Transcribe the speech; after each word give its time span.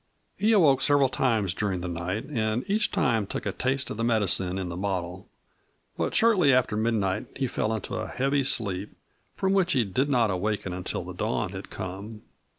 He 0.35 0.51
awoke 0.51 0.81
several 0.81 1.09
times 1.09 1.53
during 1.53 1.81
the 1.81 1.87
night 1.87 2.25
and 2.27 2.67
each 2.67 2.89
time 2.89 3.27
took 3.27 3.45
a 3.45 3.51
taste 3.51 3.91
of 3.91 3.97
the 3.97 4.03
medicine 4.03 4.57
in 4.57 4.67
the 4.69 4.75
bottle. 4.75 5.29
But 5.95 6.15
shortly 6.15 6.51
after 6.51 6.75
midnight 6.75 7.27
he 7.35 7.45
fell 7.45 7.71
into 7.71 7.93
a 7.93 8.07
heavy 8.07 8.43
sleep, 8.43 8.93
from 9.35 9.53
which 9.53 9.73
he 9.73 9.85
did 9.85 10.09
not 10.09 10.31
awaken 10.31 10.73
until 10.73 11.03
the 11.03 11.13
dawn 11.13 11.51
had 11.51 11.69
come. 11.69 12.23